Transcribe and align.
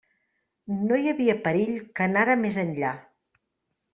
No 0.91 0.97
hi 1.01 1.09
havia 1.11 1.35
perill 1.43 1.77
que 1.99 2.07
anara 2.07 2.37
més 2.47 2.59
enllà. 2.65 2.97